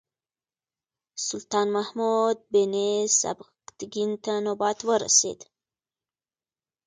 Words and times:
سلطان 1.27 1.67
محمود 1.75 2.37
بن 2.51 2.73
سبکتګین 3.21 4.11
ته 4.23 4.33
نوبت 4.45 4.77
ورسېد. 4.87 5.39